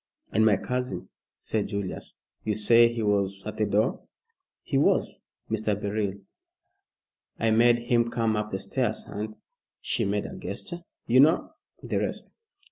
[0.31, 2.15] "And my cousin," said Julius.
[2.43, 4.01] "You say he was at the door?"
[4.63, 5.79] "He was, Mr.
[5.79, 6.13] Beryl.
[7.39, 9.37] I made him come up the stairs and"
[9.79, 11.51] she made a gesture "you know
[11.83, 12.35] the rest."